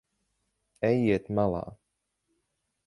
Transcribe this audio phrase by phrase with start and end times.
[0.89, 1.63] Ejiet malā.